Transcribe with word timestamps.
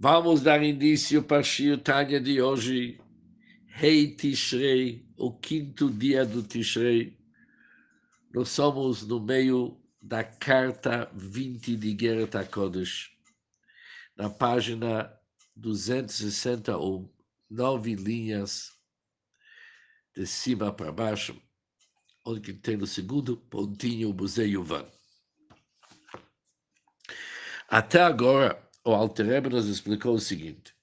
Vamos 0.00 0.42
dar 0.42 0.62
início 0.62 1.24
para 1.24 1.38
a 1.38 1.42
Shiotanya 1.42 2.20
de 2.20 2.40
hoje, 2.40 3.00
Rei 3.66 4.14
Tishrei, 4.14 5.04
o 5.16 5.32
quinto 5.32 5.90
dia 5.90 6.24
do 6.24 6.40
Tishrei. 6.40 7.18
Nós 8.32 8.48
somos 8.48 9.04
no 9.04 9.18
meio 9.18 9.76
da 10.00 10.22
carta 10.22 11.10
20 11.12 11.74
de 11.74 11.98
Gerata 11.98 12.44
Kodesh, 12.44 13.10
na 14.16 14.30
página 14.30 15.12
261, 15.56 17.12
nove 17.50 17.96
linhas 17.96 18.70
de 20.14 20.24
cima 20.28 20.72
para 20.72 20.92
baixo, 20.92 21.36
onde 22.24 22.54
tem 22.54 22.76
no 22.76 22.86
segundo 22.86 23.36
pontinho 23.36 24.10
o 24.10 24.14
Museu 24.14 24.46
Yuvan. 24.46 24.86
Até 27.68 28.00
agora, 28.00 28.67
o 28.88 28.94
Alter 28.94 29.50
nos 29.50 29.66
explicou 29.66 30.14
o 30.14 30.18
seguinte, 30.18 30.74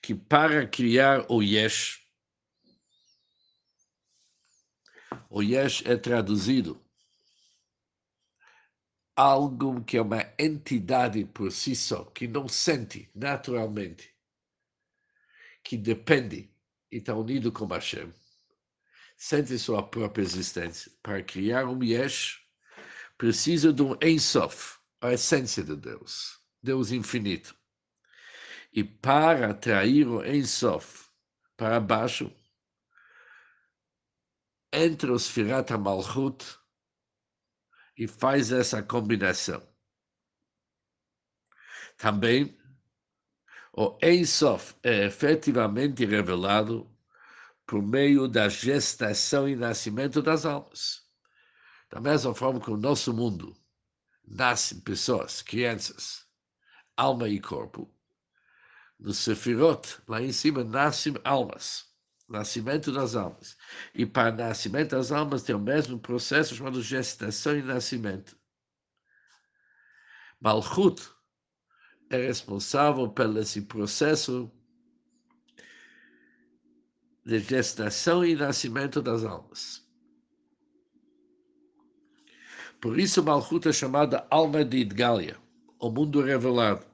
que 0.00 0.14
para 0.14 0.66
criar 0.66 1.26
o 1.30 1.42
Yesh, 1.42 2.02
o 5.28 5.42
Yesh 5.42 5.84
é 5.84 5.94
traduzido 5.98 6.82
algo 9.14 9.84
que 9.84 9.98
é 9.98 10.00
uma 10.00 10.22
entidade 10.38 11.26
por 11.26 11.52
si 11.52 11.76
só, 11.76 12.04
que 12.06 12.26
não 12.26 12.48
sente 12.48 13.10
naturalmente, 13.14 14.16
que 15.62 15.76
depende 15.76 16.50
e 16.90 16.96
está 16.96 17.14
unido 17.14 17.52
com 17.52 17.66
Hashem, 17.66 18.10
sente 19.14 19.58
sua 19.58 19.86
própria 19.86 20.22
existência. 20.22 20.90
Para 21.02 21.22
criar 21.22 21.66
um 21.66 21.84
Yesh, 21.84 22.40
precisa 23.18 23.74
de 23.74 23.82
um 23.82 23.94
Ensof, 24.00 24.75
a 25.00 25.12
essência 25.12 25.62
de 25.62 25.76
Deus, 25.76 26.40
Deus 26.62 26.90
infinito. 26.90 27.54
E 28.72 28.84
para 28.84 29.50
atrair 29.50 30.06
o 30.06 30.24
Ensof 30.24 31.08
para 31.56 31.80
baixo, 31.80 32.30
entra 34.72 35.12
o 35.12 35.18
Sfirat 35.18 35.70
Malchut 35.72 36.44
e 37.96 38.06
faz 38.06 38.52
essa 38.52 38.82
combinação. 38.82 39.66
Também, 41.96 42.58
o 43.72 43.98
Ensof 44.02 44.74
é 44.82 45.06
efetivamente 45.06 46.04
revelado 46.04 46.90
por 47.66 47.82
meio 47.82 48.28
da 48.28 48.48
gestação 48.48 49.48
e 49.48 49.56
nascimento 49.56 50.20
das 50.22 50.44
almas. 50.44 51.02
Da 51.90 52.00
mesma 52.00 52.34
forma 52.34 52.60
que 52.60 52.70
o 52.70 52.76
nosso 52.76 53.12
mundo 53.12 53.56
nascem 54.26 54.80
pessoas, 54.80 55.42
crianças, 55.42 56.26
alma 56.96 57.28
e 57.28 57.40
corpo. 57.40 57.92
No 58.98 59.12
Sefirot, 59.12 60.00
lá 60.08 60.22
em 60.22 60.32
cima, 60.32 60.64
nascem 60.64 61.14
almas, 61.22 61.84
nascimento 62.28 62.90
das 62.90 63.14
almas. 63.14 63.56
E 63.94 64.04
para 64.06 64.32
nascimento 64.32 64.90
das 64.90 65.12
almas 65.12 65.42
tem 65.42 65.54
o 65.54 65.60
mesmo 65.60 65.98
processo 65.98 66.54
chamado 66.54 66.82
gestação 66.82 67.56
e 67.56 67.62
nascimento. 67.62 68.36
Malchut 70.40 71.02
é 72.10 72.16
responsável 72.16 73.08
pelo 73.10 73.38
esse 73.38 73.62
processo 73.62 74.50
de 77.24 77.38
gestação 77.40 78.24
e 78.24 78.36
nascimento 78.36 79.02
das 79.02 79.24
almas. 79.24 79.85
Por 82.80 82.98
isso, 82.98 83.22
Malchut 83.22 83.68
é 83.68 83.72
chamada 83.72 84.26
alma 84.30 84.64
de 84.64 84.78
Idgalia, 84.78 85.36
o 85.78 85.90
mundo 85.90 86.20
revelado. 86.20 86.84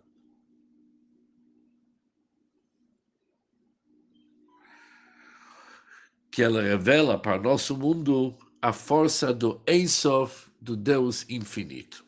Que 6.31 6.43
ela 6.43 6.63
revela 6.63 7.19
para 7.19 7.43
nosso 7.43 7.77
mundo 7.77 8.37
a 8.63 8.73
força 8.73 9.35
do 9.35 9.61
Ensof, 9.69 10.49
do 10.61 10.77
Deus 10.77 11.29
infinito. 11.29 12.07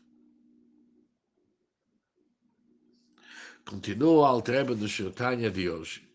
Continua 3.66 4.12
o 4.12 4.24
Altreba 4.24 4.74
do 4.74 4.88
Shirtanya 4.88 5.50
de 5.50 5.68
hoje. 5.68 6.08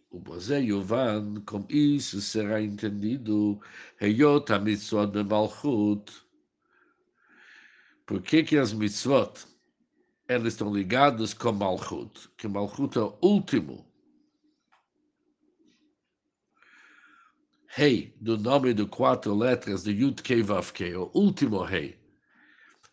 Com 1.46 1.66
isso 1.70 2.22
será 2.22 2.62
entendido, 2.62 3.60
Heyot 4.00 4.52
a 4.54 4.60
mitzvot 4.60 5.12
de 5.12 5.24
Malchut, 5.24 6.12
por 8.10 8.24
que, 8.24 8.42
que 8.42 8.58
as 8.58 8.74
mitzvot 8.74 9.46
elas 10.28 10.54
estão 10.54 10.74
ligadas 10.74 11.32
com 11.32 11.52
Malchut? 11.52 12.28
Que 12.36 12.48
Malchut 12.48 12.98
é 12.98 13.02
o 13.02 13.16
último 13.22 13.88
rei 17.68 18.18
do 18.20 18.36
nome 18.36 18.74
de 18.74 18.88
quatro 18.88 19.36
letras 19.36 19.84
de 19.84 19.92
Yud 19.92 20.24
Kei 20.24 20.42
Vav 20.42 20.72
Kei, 20.72 20.96
o 20.96 21.12
último 21.14 21.62
rei. 21.62 22.00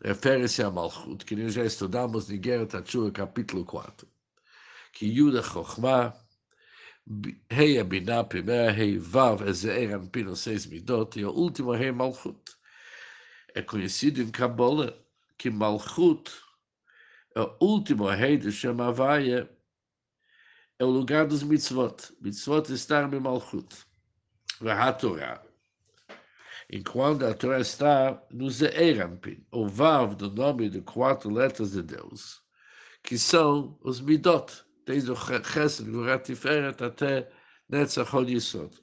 Refere-se 0.04 0.62
a 0.62 0.70
Malchut, 0.70 1.24
que 1.24 1.34
nós 1.34 1.54
já 1.54 1.64
estudamos 1.64 2.30
em 2.30 2.38
Guerra 2.38 2.66
Tachua, 2.66 3.10
capítulo 3.10 3.64
4. 3.64 4.06
Que 4.92 5.06
Yud 5.06 5.38
é 5.38 5.42
Chochmah, 5.42 6.12
Rei 7.50 7.78
é 7.78 7.84
Binah, 7.84 8.22
primeira 8.22 8.70
rei, 8.70 8.98
Vav 8.98 9.48
é 9.48 9.52
Ze'er 9.54 9.94
Anpino, 9.94 10.36
seis 10.36 10.66
midot, 10.66 11.18
e 11.18 11.24
o 11.24 11.30
último 11.30 11.72
rei 11.72 11.90
Malchut. 11.90 12.54
É 13.54 13.62
conhecido 13.62 14.20
em 14.20 14.30
Kabbalah 14.30 15.05
que 15.38 15.50
Malchut, 15.50 16.30
o 17.36 17.64
último 17.64 18.08
rei 18.08 18.36
de 18.36 18.50
Shemavaia, 18.50 19.50
é 20.78 20.84
o 20.84 20.90
lugar 20.90 21.26
dos 21.26 21.42
mitzvot. 21.42 22.12
Mitzvot 22.20 22.72
está 22.72 23.02
em 23.02 23.20
Malchut. 23.20 23.68
A 24.60 24.92
Torá. 24.92 25.42
Enquanto 26.70 27.24
a 27.24 27.34
Torá 27.34 27.60
está 27.60 28.22
no 28.30 28.50
Ze'erampin, 28.50 29.46
o 29.52 29.68
Vav 29.68 30.14
do 30.14 30.30
nome 30.30 30.68
de 30.68 30.80
quatro 30.80 31.30
letras 31.30 31.72
de 31.72 31.82
Deus, 31.82 32.42
que 33.02 33.18
são 33.18 33.78
os 33.82 34.00
Midot, 34.00 34.64
desde 34.84 35.10
o 35.10 35.16
Chesed, 35.16 35.90
Gurat 35.90 36.24
Tiferet 36.24 36.82
até 36.82 37.30
Netzach 37.68 38.16
Yisod. 38.16 38.74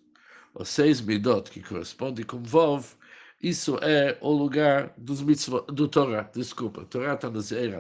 Os 0.55 0.69
seis 0.69 1.01
Midot, 1.01 1.49
que 1.49 1.61
correspondem 1.61 2.25
com 2.25 2.41
Vov, 2.43 2.95
isso 3.43 3.77
é 3.81 4.17
o 4.21 4.31
lugar 4.31 4.93
dos 4.97 5.21
mitzvot, 5.21 5.65
do 5.67 5.89
Torá, 5.89 6.21
desculpa. 6.33 6.85
Torá 6.85 7.13
está 7.13 7.29
no 7.29 7.41
Zeir 7.41 7.77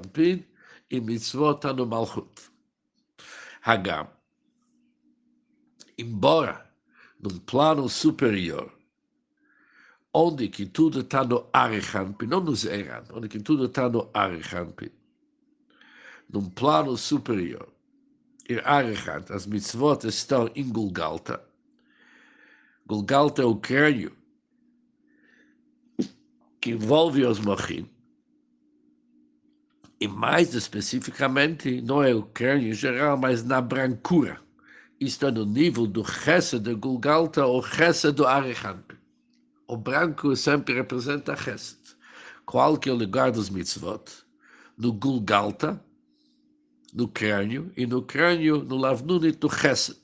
e 0.91 0.99
mitzvot 0.99 1.55
está 1.55 1.71
no 1.71 1.87
Malchut. 1.87 2.51
Hagam. 3.61 4.09
Embora 5.97 6.69
num 7.17 7.39
plano 7.39 7.87
superior, 7.87 8.77
onde 10.13 10.49
que 10.49 10.65
tudo 10.65 10.99
está 10.99 11.23
no 11.23 11.47
Arichanpin, 11.53 12.27
não 12.27 12.41
no 12.41 12.53
Zeran, 12.53 13.05
onde 13.13 13.29
que 13.29 13.39
tudo 13.39 13.65
está 13.65 13.87
no 13.87 14.09
Arichanpin, 14.13 14.91
num 16.29 16.49
plano 16.49 16.97
superior, 16.97 17.71
em 18.49 18.59
Arichan, 18.65 19.23
as 19.29 19.45
mitzvot 19.45 20.05
estão 20.05 20.51
em 20.55 20.67
Gulgalta. 20.67 21.41
Gulgalta 22.85 23.43
é 23.43 23.45
o 23.45 23.55
crânio 23.55 24.22
que 26.63 26.71
envolve 26.71 27.25
os 27.25 27.41
mochim, 27.41 27.85
e 29.99 30.07
mais 30.07 30.53
especificamente, 30.53 31.81
não 31.81 32.01
é 32.01 32.15
o 32.15 32.23
crânio 32.23 32.69
em 32.69 32.73
geral, 32.73 33.17
mas 33.17 33.43
na 33.43 33.59
brancura. 33.59 34.41
Isto 34.97 35.27
é 35.27 35.31
no 35.31 35.45
nível 35.45 35.85
do 35.85 36.05
Chesed 36.05 36.63
de 36.63 36.73
Gulgalta 36.73 37.45
ou 37.45 37.61
Chesed 37.61 38.13
do 38.13 38.25
Arichamp. 38.25 38.91
O 39.67 39.75
branco 39.75 40.33
sempre 40.37 40.73
representa 40.73 41.35
Chesed. 41.35 41.79
Qual 42.45 42.77
que 42.77 42.87
é 42.87 42.93
o 42.93 42.95
lugar 42.95 43.33
dos 43.33 43.49
mitzvot? 43.49 44.05
No 44.77 44.93
Gulgalta, 44.93 45.83
no 46.93 47.09
crânio, 47.09 47.73
e 47.75 47.85
no 47.85 48.01
crânio, 48.03 48.63
no 48.63 48.77
Lavnunit 48.77 49.37
do 49.37 49.49
Chesed. 49.49 49.99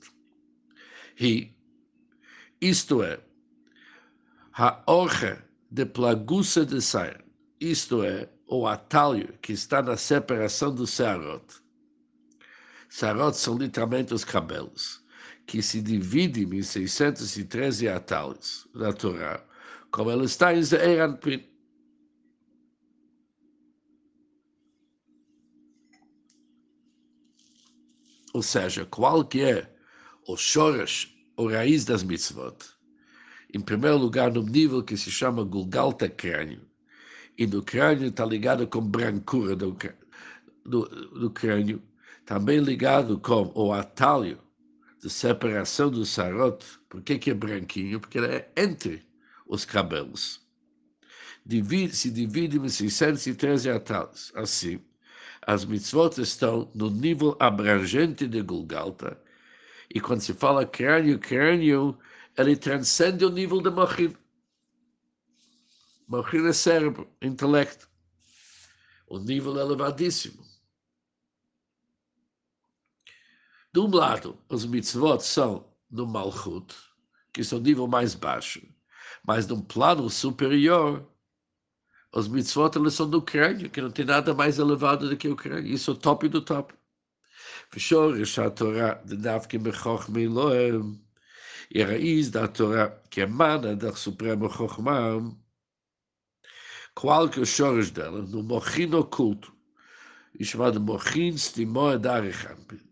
E, 1.18 1.54
isto 2.60 3.02
é, 3.02 3.18
a 4.52 4.82
orcha 4.86 5.42
de 5.70 5.86
plaguça 5.86 6.66
de 6.66 6.82
sair, 6.82 7.24
isto 7.60 8.02
é, 8.02 8.28
o 8.48 8.66
atalho 8.66 9.38
que 9.40 9.52
está 9.52 9.80
na 9.80 9.96
separação 9.96 10.74
do 10.74 10.84
Searot. 10.84 11.44
Searot 12.88 13.36
são 13.36 13.56
literalmente 13.56 14.12
os 14.12 14.24
cabelos, 14.24 15.04
que 15.46 15.62
se 15.62 15.80
dividem 15.80 16.58
em 16.58 16.62
613 16.62 17.88
atalhos 17.88 18.68
da 18.74 18.92
Torá, 18.92 19.44
como 19.92 20.10
ele 20.10 20.24
está 20.24 20.52
em 20.52 20.62
Zeir 20.62 21.00
Anpin. 21.02 21.46
Ou 28.34 28.42
seja, 28.42 28.84
qual 28.86 29.24
que 29.24 29.42
é 29.42 29.72
o 30.26 30.36
shoresh, 30.36 31.16
o 31.36 31.48
raiz 31.48 31.84
das 31.84 32.02
mitzvot? 32.02 32.79
Em 33.54 33.60
primeiro 33.60 33.96
lugar, 33.96 34.32
no 34.32 34.42
nível 34.42 34.82
que 34.82 34.96
se 34.96 35.10
chama 35.10 35.44
Gulgalta 35.44 36.08
crânio. 36.08 36.62
E 37.36 37.46
no 37.46 37.62
crânio 37.62 38.08
está 38.08 38.24
ligado 38.24 38.66
com 38.66 38.80
brancura 38.80 39.56
do, 39.56 39.76
do, 40.64 40.86
do 40.86 41.30
crânio. 41.30 41.82
também 42.24 42.60
ligado 42.60 43.18
com 43.18 43.50
o 43.54 43.72
atalho 43.72 44.38
de 45.02 45.10
separação 45.10 45.90
do 45.90 46.04
sarot. 46.04 46.64
Por 46.88 47.02
que, 47.02 47.18
que 47.18 47.30
é 47.30 47.34
branquinho? 47.34 47.98
Porque 47.98 48.18
ele 48.18 48.26
é 48.26 48.52
entre 48.56 49.02
os 49.46 49.64
cabelos. 49.64 50.40
Divide, 51.44 51.96
se 51.96 52.10
divide 52.10 52.58
em 52.58 52.68
613 52.68 53.70
atalhos. 53.70 54.30
Assim, 54.34 54.80
as 55.46 55.64
mitzvot 55.64 56.20
estão 56.20 56.70
no 56.74 56.90
nível 56.90 57.36
abrangente 57.40 58.28
de 58.28 58.42
Gulgalta. 58.42 59.18
E 59.92 60.00
quando 60.00 60.20
se 60.20 60.34
fala 60.34 60.66
crânio, 60.66 61.18
crânio, 61.18 61.98
ele 62.39 62.55
transcende 62.55 63.25
o 63.25 63.29
nível 63.29 63.61
de 63.61 63.69
Mochin. 63.69 64.15
Mochin 66.07 66.47
é 66.47 66.53
cérebro, 66.53 67.09
intelecto. 67.21 67.89
O 69.07 69.19
nível 69.19 69.57
elevadíssimo. 69.57 70.43
De 73.73 73.79
um 73.79 73.93
lado, 73.93 74.37
os 74.49 74.65
mitzvot 74.65 75.19
são 75.21 75.69
no 75.91 76.07
Malchut, 76.07 76.73
que 77.33 77.43
são 77.43 77.59
o 77.59 77.61
nível 77.61 77.87
mais 77.87 78.15
baixo, 78.15 78.65
mas 79.23 79.45
num 79.47 79.61
plano 79.61 80.09
superior, 80.09 81.05
os 82.13 82.27
mitzvot 82.27 82.77
eles 82.77 82.93
são 82.93 83.09
do 83.09 83.21
crânio, 83.21 83.69
que 83.69 83.81
não 83.81 83.91
tem 83.91 84.05
nada 84.05 84.33
mais 84.33 84.57
elevado 84.59 85.09
do 85.09 85.17
que 85.17 85.27
o 85.27 85.35
crânio. 85.35 85.73
Isso 85.73 85.91
é 85.91 85.93
o 85.93 85.97
top 85.97 86.29
do 86.29 86.41
top. 86.41 86.73
ושורש 87.73 88.39
התורה 88.39 88.93
דווקא 89.05 89.57
בחוכמה 89.57 90.19
אלוהים, 90.19 90.95
e 91.70 91.82
raiz 91.82 92.30
da 92.30 92.48
Torá, 92.48 92.90
que 93.10 93.20
emana 93.20 93.76
da 93.76 93.94
Suprema 93.94 94.48
Chokhmah, 94.48 95.34
qual 96.94 97.28
que 97.28 97.40
é 97.40 97.42
o 97.42 97.90
dela, 97.90 98.22
no 98.22 98.42
mochin 98.42 98.92
oculto, 98.94 99.54
e 100.38 100.44
chamado 100.44 100.80
mochin 100.80 101.36
stimoa 101.36 101.98
da 101.98 102.16
Arechampi 102.16 102.90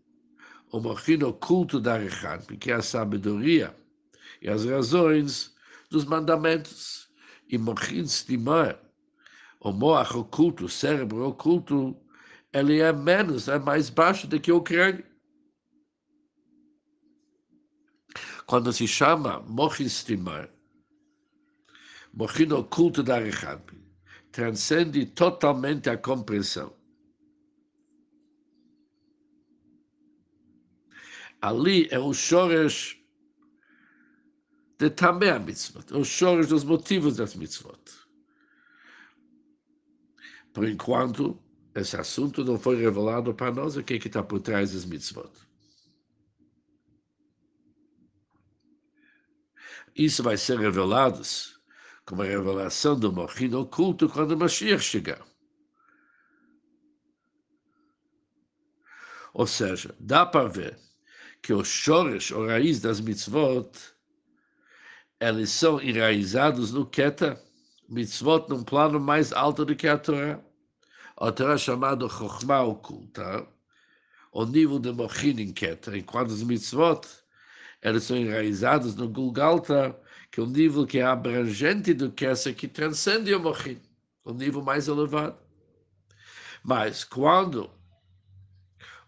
o 0.71 0.79
morrino 0.79 1.29
oculto 1.29 1.79
da 1.79 1.97
Rechanpi, 1.97 2.57
que 2.57 2.71
é 2.71 2.75
a 2.75 2.81
sabedoria 2.81 3.75
e 4.41 4.49
as 4.49 4.65
razões 4.65 5.53
dos 5.89 6.05
mandamentos. 6.05 7.09
E 7.51 7.57
morrin 7.57 8.03
estimar 8.03 8.79
o 9.59 9.71
moach 9.71 10.15
oculto, 10.15 10.65
o 10.65 10.69
cérebro 10.69 11.27
oculto, 11.27 11.97
ele 12.53 12.79
é 12.79 12.93
menos, 12.93 13.47
é 13.47 13.57
mais 13.57 13.89
baixo 13.89 14.27
do 14.27 14.39
que 14.39 14.51
o 14.51 14.61
crânio. 14.61 15.03
Quando 18.49 18.73
se 18.73 18.87
chama 18.87 19.41
morrin 19.41 19.85
estimar, 19.85 20.49
morrino 22.11 22.57
oculto 22.57 23.03
da 23.03 23.19
Rechanpi, 23.19 23.77
transcende 24.31 25.05
totalmente 25.05 25.87
a 25.87 25.95
compreensão. 25.95 26.73
ali 31.41 31.87
é 31.91 31.99
o 31.99 32.11
Shoresh 32.11 32.97
de 34.79 34.89
também 34.89 35.29
a 35.29 35.39
mitzvot, 35.39 35.93
é 35.93 35.97
o 35.97 36.03
Shoresh 36.03 36.47
dos 36.47 36.63
motivos 36.63 37.17
das 37.17 37.35
mitzvot. 37.35 37.79
Por 40.53 40.67
enquanto, 40.67 41.39
esse 41.75 41.95
assunto 41.95 42.43
não 42.43 42.57
foi 42.57 42.77
revelado 42.77 43.31
para 43.33 43.53
nós, 43.53 43.77
o 43.77 43.83
que 43.83 43.93
é 43.93 43.97
está 43.97 44.23
por 44.23 44.39
trás 44.39 44.73
das 44.73 44.85
mitzvot. 44.85 45.48
Isso 49.95 50.23
vai 50.23 50.37
ser 50.37 50.59
revelado 50.59 51.21
como 52.05 52.21
a 52.23 52.25
revelação 52.25 52.99
do 52.99 53.13
Mochin 53.13 53.53
oculto 53.53 54.09
quando 54.09 54.31
o 54.31 54.37
Mashiach 54.37 54.83
chegar. 54.83 55.23
Ou 59.33 59.45
seja, 59.45 59.95
dá 59.99 60.25
para 60.25 60.49
ver 60.49 60.79
que 61.41 61.53
o 61.53 61.63
shoresh, 61.63 62.31
o 62.31 62.47
raiz 62.47 62.81
das 62.81 62.99
mitzvot, 62.99 63.71
eles 65.19 65.51
são 65.51 65.81
enraizados 65.81 66.71
no 66.71 66.85
Keta, 66.85 67.41
mitzvot 67.87 68.47
num 68.49 68.63
plano 68.63 68.99
mais 68.99 69.31
alto 69.31 69.65
do 69.65 69.75
que 69.75 69.87
a 69.87 69.97
Torá. 69.97 70.39
A 71.17 71.31
Torá 71.31 71.53
é 71.53 71.57
chamada 71.57 72.09
Chokhmah 72.09 72.63
oculta, 72.63 73.47
o 74.31 74.45
nível 74.45 74.79
de 74.79 74.91
Mochin 74.91 75.39
em 75.41 75.53
Keta, 75.53 75.97
enquanto 75.97 76.31
os 76.31 76.41
mitzvot, 76.41 77.01
eles 77.81 78.03
são 78.03 78.17
enraizados 78.17 78.95
no 78.95 79.07
Gulgalta, 79.07 79.99
que 80.31 80.39
é 80.39 80.43
um 80.43 80.47
nível 80.47 80.85
que 80.85 80.99
é 80.99 81.03
abrangente 81.03 81.93
do 81.93 82.11
Kesa, 82.11 82.53
que 82.53 82.67
transcende 82.67 83.33
o 83.33 83.39
Mochin, 83.39 83.81
o 84.23 84.33
nível 84.33 84.61
mais 84.61 84.87
elevado. 84.87 85.37
Mas 86.63 87.03
quando 87.03 87.69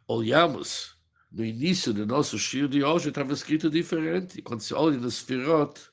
olhamos 0.07 0.95
no 1.31 1.45
início 1.45 1.94
do 1.94 2.06
nosso 2.06 2.38
shir 2.38 2.68
de 2.68 2.83
hoje 2.83 3.09
estava 3.09 3.31
escrito 3.31 3.69
diferente. 3.69 4.41
Quando 4.41 4.59
se 4.59 4.73
olha 4.73 4.97
nos 4.97 5.15
Sfirot 5.15 5.90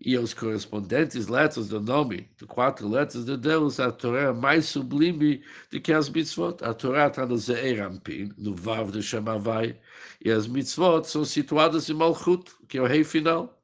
e 0.00 0.16
os 0.16 0.32
correspondentes 0.32 1.26
letras 1.26 1.68
do 1.68 1.80
nome, 1.80 2.28
de 2.36 2.46
quatro 2.46 2.88
letras 2.88 3.24
de 3.24 3.36
Deus, 3.36 3.78
a 3.78 3.92
Torá 3.92 4.30
é 4.30 4.32
mais 4.32 4.66
sublime 4.66 5.42
do 5.70 5.80
que 5.80 5.92
as 5.92 6.08
mitzvot. 6.08 6.62
A 6.62 6.72
Torá 6.72 7.08
está 7.08 7.26
no 7.26 7.36
Ze'erampin, 7.36 8.32
no 8.38 8.54
Vav 8.54 8.90
de 8.90 9.02
Shemavai, 9.02 9.78
e 10.24 10.30
as 10.30 10.46
mitzvot 10.46 11.04
são 11.04 11.24
situadas 11.24 11.90
em 11.90 11.94
Malchut, 11.94 12.50
que 12.68 12.78
é 12.78 12.82
o 12.82 12.86
rei 12.86 13.04
final. 13.04 13.62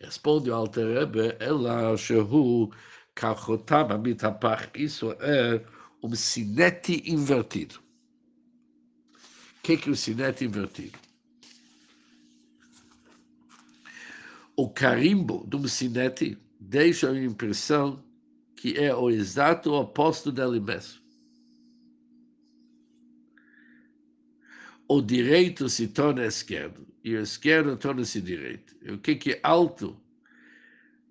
Responde 0.00 0.50
o 0.50 0.54
Alter 0.54 0.86
Rebbe, 0.98 1.36
ela 1.40 1.96
shehu 1.96 2.70
kachotam 3.14 3.90
amitapach, 3.90 4.70
isso 4.76 5.12
é 5.20 5.60
um 6.02 6.14
sinete 6.14 7.02
invertido 7.04 7.80
que, 9.68 9.76
que 9.76 9.90
o 9.90 9.96
sinete 9.96 10.46
invertido? 10.46 10.98
O 14.60 14.68
carimbo 14.68 15.44
do 15.46 15.68
sinete 15.68 16.36
deixa 16.58 17.12
a 17.12 17.16
impressão 17.16 18.02
que 18.56 18.76
é 18.76 18.92
o 18.92 19.08
exato 19.08 19.72
oposto 19.72 20.32
dele 20.32 20.58
mesmo. 20.58 21.00
O 24.88 25.00
direito 25.00 25.68
se 25.68 25.86
torna 25.86 26.26
esquerdo 26.26 26.84
e 27.04 27.14
o 27.14 27.22
esquerdo 27.22 27.76
torna-se 27.76 28.20
direito. 28.20 28.74
O 28.92 28.98
que, 28.98 29.14
que 29.14 29.30
é 29.34 29.40
alto? 29.44 29.96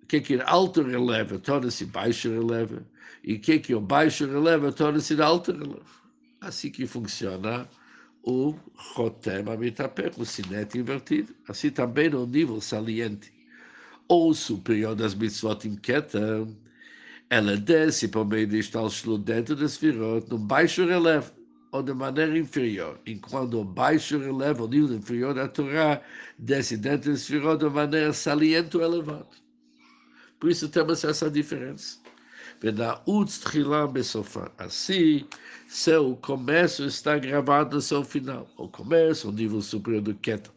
O 0.02 0.06
que, 0.06 0.20
que 0.20 0.34
é 0.34 0.42
alto 0.44 0.82
releva 0.82 1.38
torna-se 1.38 1.86
baixo 1.86 2.28
releva. 2.28 2.86
E 3.24 3.36
o 3.36 3.40
que, 3.40 3.60
que 3.60 3.72
é 3.72 3.76
o 3.76 3.80
baixo 3.80 4.26
releva 4.26 4.70
torna-se 4.70 5.18
alto 5.22 5.52
releva. 5.52 5.86
Assim 6.38 6.70
que 6.70 6.86
funciona 6.86 7.66
o 8.22 8.54
Chotem 8.76 9.50
Amitapech, 9.50 10.20
o 10.20 10.26
sinete 10.26 10.76
invertido. 10.76 11.34
Assim 11.48 11.70
também 11.70 12.10
no 12.10 12.26
nível 12.26 12.60
saliente 12.60 13.37
ou 14.08 14.32
superior 14.32 14.94
das 14.94 15.14
mitzvot 15.14 15.66
em 15.66 15.76
Keter, 15.76 16.46
ela 17.30 17.56
desce 17.56 18.08
por 18.08 18.26
meio 18.26 18.46
de 18.46 18.58
estalshlut 18.58 19.22
dentro 19.22 19.54
das 19.54 19.72
Sfirot, 19.72 20.28
no 20.30 20.38
baixo 20.38 20.86
relevo, 20.86 21.30
ou 21.72 21.82
de 21.82 21.92
maneira 21.92 22.38
inferior, 22.38 22.98
enquanto 23.06 23.60
o 23.60 23.64
baixo 23.64 24.18
relevo, 24.18 24.64
o 24.64 24.68
nível 24.68 24.96
inferior 24.96 25.34
da 25.34 25.46
Torá, 25.46 26.00
desce 26.38 26.78
dentro 26.78 27.10
das 27.10 27.20
Sfirot 27.20 27.58
de 27.58 27.68
maneira 27.68 28.12
saliente 28.14 28.78
ou 28.78 28.82
elevada. 28.82 29.28
Por 30.40 30.50
isso 30.50 30.68
temos 30.70 31.04
essa 31.04 31.30
diferença. 31.30 31.98
Assim, 34.58 35.28
seu 35.68 36.16
comércio 36.16 36.86
está 36.86 37.18
gravado 37.18 37.76
no 37.76 37.82
seu 37.82 38.02
final. 38.02 38.48
O 38.56 38.68
comércio, 38.68 39.28
o 39.28 39.32
nível 39.32 39.60
superior 39.60 40.02
do 40.02 40.14
Keter, 40.14 40.52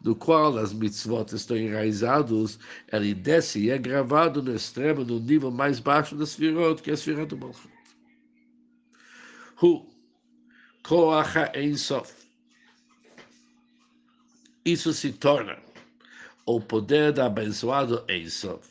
do 0.00 0.14
qual 0.14 0.58
as 0.58 0.72
mitzvot 0.72 1.34
estão 1.34 1.56
enraizados, 1.56 2.58
ele 2.92 3.14
desce 3.14 3.60
e 3.60 3.70
é 3.70 3.78
gravado 3.78 4.42
no 4.42 4.54
extremo, 4.54 5.04
no 5.04 5.18
nível 5.18 5.50
mais 5.50 5.80
baixo 5.80 6.14
das 6.14 6.30
Sfirot, 6.30 6.82
que 6.82 6.90
é 6.90 6.94
a 6.94 6.96
Sfirot 6.96 7.26
do 7.26 7.36
Malchut. 7.36 7.72
Hu, 9.62 9.86
Koacha 10.82 11.52
Sof. 11.76 12.12
Isso 14.64 14.92
se 14.92 15.12
torna 15.12 15.58
o 16.46 16.60
poder 16.60 17.12
da 17.12 17.26
abençoado 17.26 18.04
Sof 18.28 18.68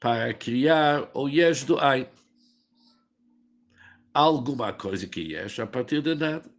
para 0.00 0.32
criar 0.34 1.10
o 1.14 1.28
Yesh 1.28 1.64
do 1.64 1.78
Ain. 1.78 2.06
Alguma 4.14 4.72
coisa 4.72 5.06
que 5.06 5.20
Yesh 5.20 5.60
a 5.60 5.66
partir 5.66 6.02
de 6.02 6.14
nada. 6.14 6.57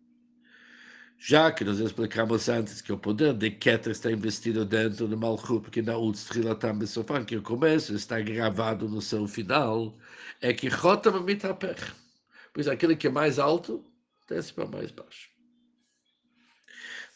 Já 1.21 1.51
que 1.51 1.65
nós 1.65 1.79
explicamos 1.79 2.47
antes 2.47 2.81
que 2.81 2.93
o 2.93 2.97
poder 2.97 3.33
de 3.33 3.51
Keter 3.51 3.91
está 3.91 4.09
investido 4.09 4.63
dentro 4.63 5.05
do 5.05 5.17
Malchut, 5.17 5.61
porque 5.61 5.81
na 5.81 5.97
Utstrilatam 5.97 6.79
Besofan, 6.79 7.25
que 7.25 7.35
o 7.35 7.41
começo 7.41 7.93
está 7.93 8.21
gravado 8.21 8.87
no 8.87 9.01
seu 9.01 9.27
final, 9.27 9.97
é 10.41 10.53
que 10.53 10.71
Chotam 10.71 11.21
Mitapech. 11.21 11.93
Pois 12.53 12.69
aquele 12.69 12.95
que 12.95 13.07
é 13.07 13.09
mais 13.11 13.37
alto, 13.37 13.85
desce 14.29 14.53
para 14.53 14.65
mais 14.65 14.91
baixo. 14.91 15.29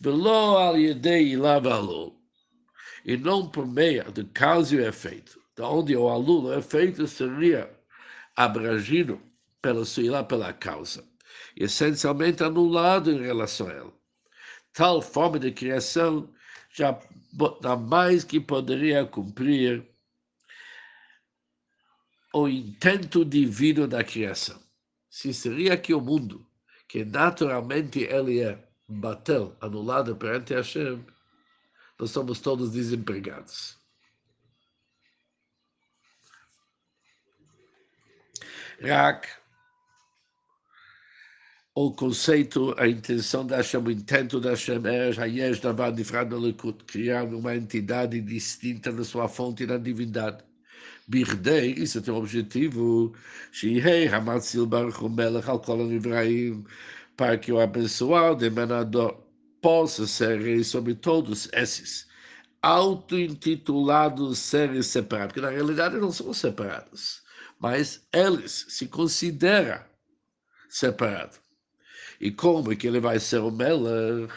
Velo 0.01 0.57
al 0.57 0.77
yedei 0.77 1.38
lavalo. 1.38 2.19
E 3.05 3.15
não 3.15 3.48
por 3.50 3.65
meio 3.65 4.12
de 4.12 4.25
causa 4.25 4.75
e 4.75 4.86
efeito 4.86 5.41
de 5.55 5.62
onde 5.62 5.95
o 5.95 6.10
aluno 6.10 6.51
é 6.51 6.62
feito 6.62 7.07
seria 7.07 7.72
abrangido 8.36 9.22
pela, 9.62 9.83
lá 10.10 10.24
pela 10.24 10.51
causa. 10.51 11.12
Essencialmente 11.55 12.43
anulado 12.43 13.11
em 13.11 13.21
relação 13.21 13.67
a 13.67 13.73
ela. 13.73 13.93
Tal 14.73 15.01
forma 15.01 15.39
de 15.39 15.51
criação 15.51 16.33
jamais 17.61 18.23
que 18.23 18.39
poderia 18.39 19.05
cumprir 19.05 19.87
o 22.33 22.47
intento 22.47 23.23
divino 23.23 23.87
da 23.87 24.03
criação. 24.03 24.59
Se 25.09 25.31
seria 25.33 25.77
que 25.77 25.93
o 25.93 26.01
mundo, 26.01 26.45
que 26.87 27.05
naturalmente 27.05 27.99
ele 27.99 28.41
é, 28.41 28.67
bateu, 28.87 29.55
anulado 29.61 30.15
perante 30.15 30.55
Hashem, 30.55 31.05
nós 31.99 32.09
somos 32.09 32.39
todos 32.39 32.71
desempregados. 32.71 33.77
Rak, 38.81 39.29
o 41.75 41.91
conceito, 41.91 42.75
a 42.77 42.87
intenção 42.87 43.45
da 43.45 43.57
Hashem, 43.57 43.81
o 43.81 43.91
intento 43.91 44.39
da 44.39 44.51
Hashem 44.51 44.81
é 44.85 45.11
Hayesh 45.19 45.59
Davar 45.59 45.91
Nifrad 45.91 46.31
Lekut, 46.31 46.83
criar 46.85 47.23
uma 47.25 47.55
entidade 47.55 48.21
distinta 48.21 48.91
na 48.91 49.03
sua 49.03 49.27
fonte 49.27 49.63
e 49.63 49.67
na 49.67 49.77
divindade. 49.77 50.43
Isso 51.75 52.01
tem 52.01 52.13
o 52.13 52.17
objetivo, 52.17 53.13
Hamatzil 54.13 54.65
Baruch 54.67 55.03
Melech 55.09 55.49
Al 55.49 55.59
Kol 55.59 55.91
Ibrahim, 55.91 56.63
para 57.17 57.37
que 57.37 57.51
o 57.51 57.59
abençoado 57.59 58.45
emanador 58.45 59.19
possa 59.61 60.05
ser 60.07 60.41
rei 60.41 60.63
sobre 60.63 60.93
todos 60.93 61.49
esses 61.53 62.07
auto-intitulados 62.61 64.37
seres 64.39 64.87
separados, 64.87 65.33
porque 65.33 65.41
na 65.41 65.51
realidade 65.51 65.97
não 65.97 66.11
são 66.11 66.33
separados, 66.33 67.23
mas 67.59 68.07
eles 68.13 68.65
se 68.69 68.87
consideram 68.87 69.83
separados. 70.69 71.42
E 72.23 72.31
como 72.31 72.71
é 72.71 72.75
que 72.77 72.87
ele 72.87 73.01
vai 73.01 73.19
ser 73.19 73.39
o 73.39 73.51
Melech? 73.51 74.33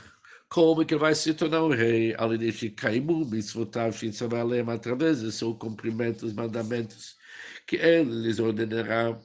Como 0.48 0.82
é 0.82 0.84
que 0.84 0.94
ele 0.94 1.00
vai 1.00 1.14
se 1.14 1.32
tornar 1.32 1.62
o 1.62 1.70
rei? 1.72 2.16
Além 2.18 2.36
de 2.36 2.50
Shikaimu, 2.50 3.24
Mitzvotav, 3.26 3.92
Shitzavalem, 3.92 4.68
através 4.68 5.20
do 5.20 5.30
seu 5.30 5.54
cumprimento 5.54 6.22
dos 6.22 6.32
mandamentos 6.32 7.16
que 7.64 7.76
ele 7.76 8.10
lhes 8.22 8.40
ordenará. 8.40 9.16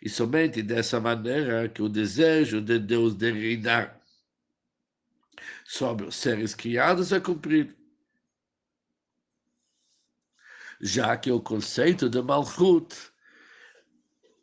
E 0.00 0.08
somente 0.08 0.62
dessa 0.62 0.98
maneira 0.98 1.68
que 1.68 1.82
o 1.82 1.88
desejo 1.90 2.62
de 2.62 2.78
Deus 2.78 3.14
de 3.14 3.30
reinar 3.30 4.00
sobre 5.66 6.06
os 6.06 6.16
seres 6.16 6.54
criados 6.54 7.12
é 7.12 7.20
cumprido. 7.20 7.76
Já 10.80 11.14
que 11.14 11.30
o 11.30 11.42
conceito 11.42 12.08
de 12.08 12.22
Malchut 12.22 13.12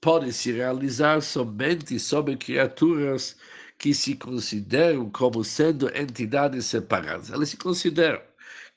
pode 0.03 0.33
se 0.33 0.51
realizar 0.51 1.21
somente 1.21 1.97
sobre 1.97 2.35
criaturas 2.35 3.37
que 3.79 3.93
se 3.93 4.15
consideram 4.15 5.09
como 5.09 5.45
sendo 5.45 5.87
entidades 5.95 6.65
separadas. 6.65 7.31
Elas 7.31 7.49
se 7.49 7.57
consideram, 7.57 8.21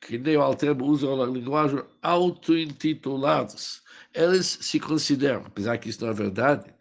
que 0.00 0.18
nem 0.18 0.36
o 0.36 0.40
Altermo 0.40 0.86
usa 0.86 1.08
a 1.08 1.26
linguagem, 1.26 1.82
auto-intitulados. 2.00 3.82
Eles 4.14 4.58
se 4.62 4.78
consideram, 4.78 5.42
apesar 5.44 5.78
que 5.78 5.88
isso 5.88 6.04
não 6.04 6.12
é 6.12 6.14
verdade, 6.14 6.72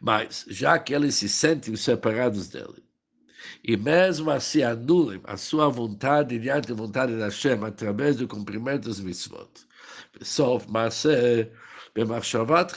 mas 0.00 0.44
já 0.48 0.80
que 0.80 0.92
eles 0.92 1.14
se 1.14 1.28
sentem 1.28 1.76
separados 1.76 2.48
dele, 2.48 2.82
e 3.62 3.76
mesmo 3.76 4.32
assim 4.32 4.64
anulem 4.64 5.20
a 5.24 5.36
sua 5.36 5.68
vontade 5.68 6.40
diante 6.40 6.68
da 6.68 6.74
vontade 6.74 7.16
da 7.16 7.26
Hashem 7.26 7.62
através 7.64 8.16
do 8.16 8.26
cumprimento 8.26 8.88
dos 8.88 8.98
mitzvot. 8.98 9.48
Sof 10.22 10.68
Maseh, 10.68 11.52
Bemachshavat 11.94 12.72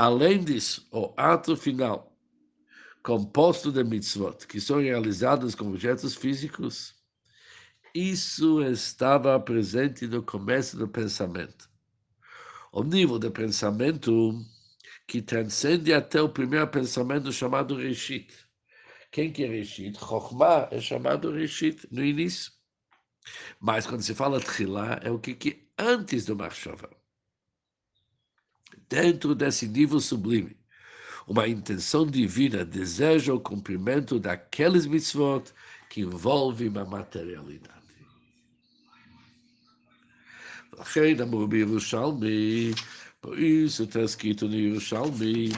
Além 0.00 0.42
disso, 0.42 0.88
o 0.90 1.12
ato 1.14 1.54
final, 1.54 2.18
composto 3.02 3.70
de 3.70 3.84
mitzvot, 3.84 4.46
que 4.46 4.58
são 4.58 4.80
realizados 4.80 5.54
com 5.54 5.68
objetos 5.68 6.14
físicos, 6.14 6.94
isso 7.94 8.62
estava 8.62 9.38
presente 9.38 10.06
no 10.06 10.22
começo 10.22 10.78
do 10.78 10.88
pensamento. 10.88 11.68
O 12.72 12.82
nível 12.82 13.18
de 13.18 13.28
pensamento 13.28 14.42
que 15.06 15.20
transcende 15.20 15.92
até 15.92 16.22
o 16.22 16.30
primeiro 16.30 16.68
pensamento 16.68 17.30
chamado 17.30 17.76
Reshit. 17.76 18.32
Quem 19.12 19.30
que 19.30 19.44
é 19.44 19.48
Reshit? 19.48 19.98
Chokhmah 19.98 20.68
é 20.70 20.80
chamado 20.80 21.30
Reshit 21.30 21.86
no 21.90 22.02
início. 22.02 22.50
Mas 23.60 23.86
quando 23.86 24.00
se 24.00 24.14
fala 24.14 24.40
Tchilá, 24.40 24.98
é 25.02 25.10
o 25.10 25.18
que, 25.18 25.34
que 25.34 25.70
antes 25.78 26.24
do 26.24 26.34
Machshava 26.34 26.99
Dentro 28.89 29.33
desse 29.35 29.67
nível 29.67 29.99
sublime, 29.99 30.55
uma 31.27 31.47
intenção 31.47 32.05
divina 32.05 32.63
deseja 32.63 33.33
o 33.33 33.39
cumprimento 33.39 34.19
daqueles 34.19 34.85
mitzvot 34.85 35.51
que 35.89 36.01
envolvem 36.01 36.69
uma 36.69 36.85
materialidade. 36.85 37.75
לכן 40.77 41.21
אמרו 41.21 41.47
בירושלמי 41.47 42.73
por 43.25 43.39
isso 43.39 43.85
está 43.85 44.03
escrito 44.03 44.47
no 44.47 44.55
Yerushalmi, 44.55 45.51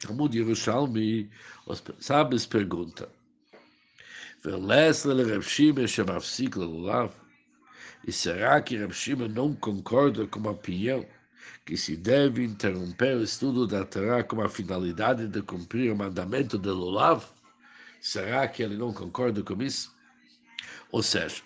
Talmud 0.00 0.34
Yerushalmi, 0.34 1.28
os 1.66 1.82
sábios 2.00 2.46
perguntam, 2.46 3.06
Velesle 4.42 5.22
Rav 5.30 5.42
Shimon 5.42 5.86
Shemafsik 5.86 6.56
Lulav, 6.56 7.12
e 8.06 8.10
será 8.10 8.62
que 8.62 8.78
Rav 8.78 8.94
Shimon 8.94 9.28
não 9.28 9.54
concorda 9.54 10.26
com 10.26 10.48
a 10.48 10.52
opinião 10.52 11.04
que 11.65 11.77
se 11.77 11.95
deve 11.95 12.43
interromper 12.43 13.17
o 13.17 13.23
estudo 13.23 13.67
da 13.67 13.85
Torá 13.85 14.23
com 14.23 14.41
a 14.41 14.49
finalidade 14.49 15.27
de 15.27 15.41
cumprir 15.41 15.91
o 15.91 15.95
mandamento 15.95 16.57
de 16.57 16.69
Lulav? 16.69 17.23
Será 17.99 18.47
que 18.47 18.63
ele 18.63 18.77
não 18.77 18.93
concorda 18.93 19.43
com 19.43 19.61
isso? 19.61 19.95
Ou 20.91 21.03
seja, 21.03 21.41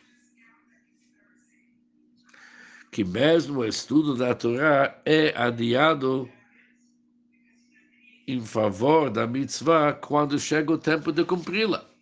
que 2.92 3.04
mesmo 3.04 3.60
o 3.60 3.66
estudo 3.66 4.16
da 4.16 4.34
Torá 4.34 5.02
é 5.06 5.34
adiado 5.38 6.30
em 8.28 8.42
favor 8.42 9.10
da 9.10 9.28
mitzvah 9.28 9.94
quando 9.94 10.40
chega 10.40 10.72
o 10.72 10.78
tempo 10.78 11.12
de 11.12 11.24
cumpri-la. 11.24 11.95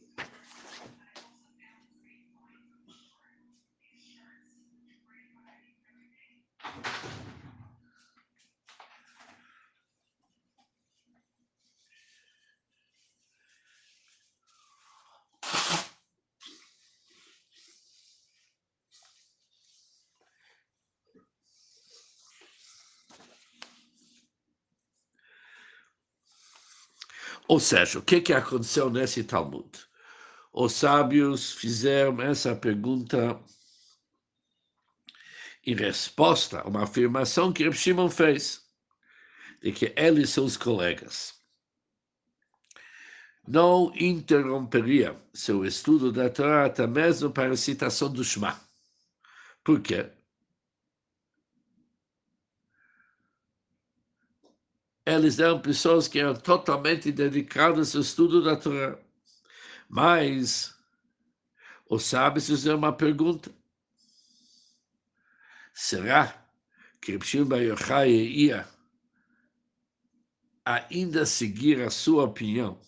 Ou 27.53 27.59
seja, 27.59 27.99
o 27.99 28.01
que, 28.01 28.19
que 28.19 28.33
aconteceu 28.33 28.89
nesse 28.89 29.23
Talmud? 29.23 29.69
Os 30.51 30.73
sábios 30.73 31.51
fizeram 31.51 32.19
essa 32.19 32.55
pergunta 32.55 33.39
em 35.63 35.75
resposta 35.75 36.61
a 36.61 36.67
uma 36.67 36.81
afirmação 36.81 37.53
que 37.53 37.61
Reb 37.61 37.75
Shimon 37.75 38.09
fez, 38.09 38.65
de 39.61 39.71
que 39.71 39.93
ele 39.95 40.23
e 40.23 40.27
seus 40.27 40.57
colegas 40.57 41.35
não 43.47 43.93
interromperiam 43.95 45.21
seu 45.31 45.63
estudo 45.63 46.11
da 46.11 46.31
Torá 46.31 46.65
até 46.65 46.87
mesmo 46.87 47.29
para 47.29 47.53
a 47.53 47.55
citação 47.55 48.11
do 48.11 48.23
Shema. 48.23 48.59
Por 49.63 49.79
quê? 49.79 50.09
Eles 55.05 55.39
eram 55.39 55.61
pessoas 55.61 56.07
que 56.07 56.19
eram 56.19 56.35
totalmente 56.35 57.11
dedicadas 57.11 57.95
ao 57.95 58.01
estudo 58.01 58.43
da 58.43 58.55
Torá. 58.55 58.97
Mas 59.89 60.75
os 61.89 62.03
sábios 62.03 62.47
fizeram 62.47 62.77
uma 62.77 62.95
pergunta. 62.95 63.53
Será 65.73 66.47
que 67.01 67.17
Rishon 67.17 67.45
Bar 67.45 67.61
Yochai 67.61 68.09
ia 68.09 68.67
ainda 70.65 71.25
seguir 71.25 71.81
a 71.81 71.89
sua 71.89 72.23
opinião, 72.23 72.79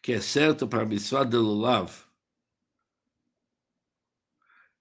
que 0.00 0.12
é 0.12 0.20
certo 0.20 0.66
para 0.66 0.82
a 0.82 0.86
mitzvah 0.86 1.24
de 1.24 1.36
Lulav, 1.36 1.92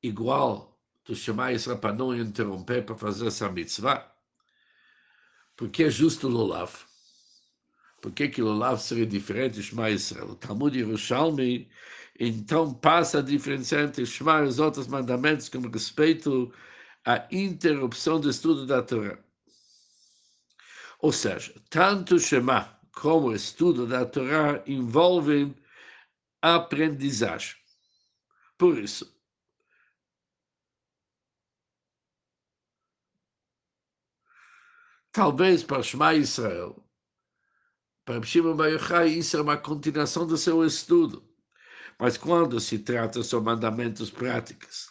igual 0.01 0.79
tu 1.03 1.13
chamar 1.15 1.53
Israel 1.53 1.79
para 1.79 1.93
não 1.93 2.15
interromper 2.15 2.85
para 2.85 2.95
fazer 2.95 3.27
essa 3.27 3.49
mitzvah? 3.49 4.10
Porque 5.55 5.83
é 5.83 5.89
justo 5.89 6.27
Lulav. 6.27 6.71
Por 8.01 8.11
que, 8.11 8.27
que 8.29 8.41
Lulav 8.41 8.79
seria 8.79 9.05
diferente 9.05 9.55
de 9.55 9.63
Shema 9.63 9.89
Israel? 9.89 10.31
O 10.31 10.35
Talmud 10.35 10.75
Yerushalmi, 10.75 11.69
então, 12.19 12.73
passa 12.73 13.19
a 13.19 13.21
diferenciar 13.21 13.83
entre 13.83 14.05
Shema 14.05 14.41
e 14.41 14.47
os 14.47 14.59
outros 14.59 14.87
mandamentos 14.87 15.49
com 15.49 15.59
respeito 15.67 16.53
à 17.05 17.27
interrupção 17.31 18.19
do 18.19 18.29
estudo 18.29 18.65
da 18.65 18.81
Torá. 18.81 19.17
Ou 20.99 21.11
seja, 21.11 21.53
tanto 21.69 22.19
Shema 22.19 22.79
como 22.93 23.29
o 23.29 23.35
estudo 23.35 23.87
da 23.87 24.05
Torá 24.05 24.63
envolve 24.67 25.55
aprendizagem. 26.41 27.55
Por 28.57 28.77
isso, 28.77 29.11
talvez 35.11 35.63
para 35.63 35.83
Shema 35.83 36.13
Israel, 36.13 36.81
para 38.05 38.23
Shimon 38.23 38.55
Bar 38.55 39.07
isso 39.07 39.37
é 39.37 39.41
uma 39.41 39.57
continuação 39.57 40.25
do 40.25 40.37
seu 40.37 40.65
estudo. 40.65 41.23
Mas 41.99 42.17
quando 42.17 42.59
se 42.59 42.79
trata 42.79 43.21
de 43.21 43.35
mandamentos 43.35 44.09
práticos, 44.09 44.89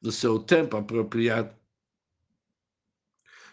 no 0.00 0.12
seu 0.12 0.38
tempo 0.38 0.76
apropriado, 0.76 1.54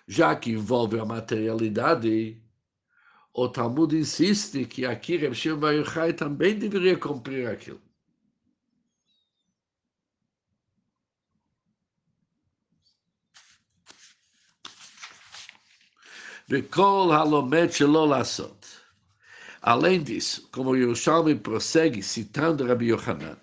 já 0.08 0.36
que 0.36 0.52
envolve 0.52 1.00
a 1.00 1.06
materialidade, 1.06 2.40
o 3.34 3.50
Talmud 3.50 3.98
insiste 3.98 4.66
que 4.66 4.86
aqui 4.86 5.18
Reb 5.18 5.34
Shimon 5.34 5.84
também 6.16 6.60
deveria 6.60 6.98
cumprir 6.98 7.50
aquilo. 7.50 7.82
Bekol 16.54 17.12
halomet 17.12 17.74
shelolassot. 17.74 18.54
Além 19.64 20.04
disso, 20.04 20.48
como 20.52 20.70
o 20.70 20.76
Yerushalmi 20.76 21.34
prossegue 21.34 22.04
citando 22.04 22.68
Rabbi 22.68 22.92
Yohanan, 22.92 23.40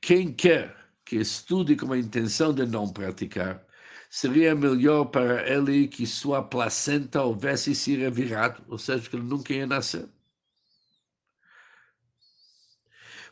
quem 0.00 0.32
quer 0.32 0.72
que 1.04 1.16
estude 1.16 1.74
com 1.74 1.92
a 1.92 1.98
intenção 1.98 2.54
de 2.54 2.64
não 2.64 2.88
praticar, 2.88 3.60
seria 4.08 4.54
melhor 4.54 5.06
para 5.06 5.44
ele 5.50 5.88
que 5.88 6.06
sua 6.06 6.44
placenta 6.44 7.24
houvesse 7.24 7.74
se 7.74 7.96
revirado, 7.96 8.62
ou 8.68 8.78
seja, 8.78 9.10
que 9.10 9.16
ele 9.16 9.24
nunca 9.24 9.52
ia 9.52 9.66
nascer. 9.66 10.08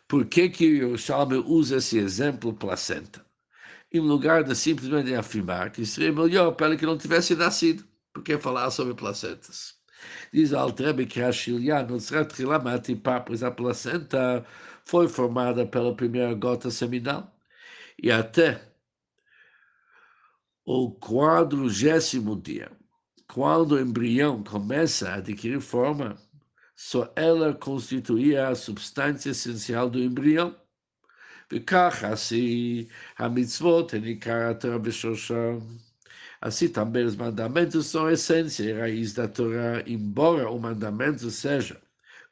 Por 0.08 0.26
que 0.26 0.48
que 0.48 0.64
Yerushalmi 0.64 1.36
usa 1.46 1.76
esse 1.76 1.96
exemplo 1.96 2.52
placenta? 2.52 3.24
Em 3.92 4.00
lugar 4.00 4.42
de 4.42 4.56
simplesmente 4.56 5.14
afirmar 5.14 5.70
que 5.70 5.86
seria 5.86 6.10
melhor 6.10 6.56
para 6.56 6.66
ele 6.66 6.76
que 6.76 6.86
não 6.86 6.98
tivesse 6.98 7.36
nascido 7.36 7.91
Porque 8.13 8.37
falar 8.37 8.71
sobre 8.71 8.93
placentas. 8.93 9.75
Diz 10.31 10.53
Altrebe 10.53 11.05
que 11.05 11.21
a 11.21 11.31
Shilya, 11.31 11.83
no 11.83 11.97
Tzrat 11.97 12.33
pois 13.25 13.43
a 13.43 13.51
placenta 13.51 14.45
foi 14.85 15.07
formada 15.07 15.65
pela 15.65 15.95
primeira 15.95 16.33
gota 16.33 16.69
seminal. 16.69 17.35
E 18.01 18.11
até 18.11 18.61
o 20.65 20.91
quadrugésimo 20.91 22.35
dia, 22.35 22.71
quando 23.27 23.73
o 23.73 23.79
embrião 23.79 24.43
começa 24.43 25.09
a 25.09 25.15
adquirir 25.15 25.61
forma, 25.61 26.17
só 26.75 27.11
ela 27.15 27.53
constituía 27.53 28.49
a 28.49 28.55
substância 28.55 29.31
essencial 29.31 29.89
do 29.89 29.99
embrião. 29.99 30.55
וכך 31.51 32.03
עשי 32.03 32.87
המצוות 33.17 33.93
הנקרא 33.93 34.49
התורה 34.49 34.77
בשורשם. 34.77 35.59
Assim 36.41 36.69
também 36.69 37.05
os 37.05 37.15
mandamentos 37.15 37.87
são 37.87 38.05
a 38.07 38.13
essência 38.13 38.63
e 38.63 38.73
raiz 38.73 39.13
da 39.13 39.27
Torá, 39.27 39.83
embora 39.87 40.49
o 40.49 40.59
mandamento 40.59 41.29
seja 41.31 41.81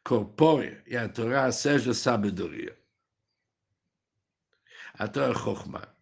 corpóreo 0.04 0.80
e 0.86 0.96
a 0.96 1.10
Torá 1.10 1.52
seja 1.52 1.94
sabedoria. 1.94 2.78
A 4.94 5.08
Torá 5.08 5.32
é 5.32 5.34
Chokhmah. 5.34 5.96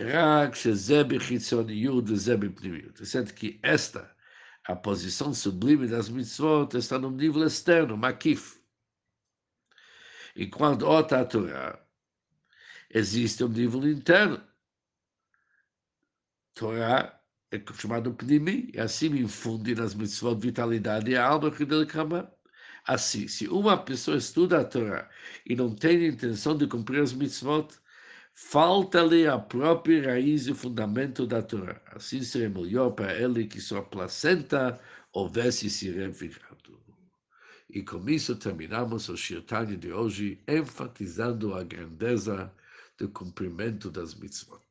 רק 0.00 0.54
שזה 0.54 1.04
בחיצוניות 1.04 2.04
וזה 2.08 2.36
בפנימיות. 2.36 3.00
Sendo 3.04 3.32
que 3.32 3.58
esta, 3.62 4.10
a 4.64 4.76
posição 4.76 5.34
sublime 5.34 5.88
das 5.88 6.08
mitzvot, 6.08 6.76
está 6.76 6.98
no 6.98 7.10
nível 7.10 7.44
externo, 7.44 7.96
makif. 7.96 8.60
Enquanto 10.36 10.82
outra 10.82 11.24
Torá, 11.24 11.80
existe 12.90 13.42
um 13.42 13.48
nível 13.48 13.88
interno, 13.88 14.40
Torá 16.53 17.19
é 17.51 17.61
chamado 17.75 18.13
Pnimi, 18.13 18.71
e 18.73 18.79
assim 18.79 19.07
infunde 19.15 19.75
nas 19.75 19.93
mitzvot 19.93 20.39
vitalidade 20.39 21.11
e 21.11 21.17
alma 21.17 21.51
que 21.51 21.65
dele 21.65 21.85
cama. 21.85 22.31
Assim, 22.85 23.27
se 23.27 23.47
uma 23.47 23.77
pessoa 23.77 24.17
estuda 24.17 24.59
a 24.59 24.65
Torá 24.65 25.09
e 25.45 25.55
não 25.55 25.73
tem 25.73 26.07
intenção 26.07 26.57
de 26.57 26.67
cumprir 26.67 27.01
as 27.01 27.13
mitzvot, 27.13 27.69
falta-lhe 28.33 29.27
a 29.27 29.37
própria 29.37 30.11
raiz 30.11 30.47
e 30.47 30.53
fundamento 30.53 31.25
da 31.25 31.41
Torá. 31.41 31.81
Assim 31.87 32.21
seria 32.23 32.49
melhor 32.49 32.91
para 32.91 33.13
ele 33.13 33.45
que 33.47 33.61
sua 33.61 33.81
placenta 33.83 34.79
houvesse 35.11 35.69
se 35.69 35.89
revirado. 35.89 36.81
E 37.69 37.81
com 37.81 38.07
isso 38.09 38.35
terminamos 38.35 39.09
o 39.09 39.17
Shirtani 39.17 39.77
de 39.77 39.91
hoje, 39.91 40.39
enfatizando 40.47 41.55
a 41.55 41.63
grandeza 41.63 42.53
do 42.97 43.09
cumprimento 43.09 43.89
das 43.89 44.13
mitzvot. 44.13 44.61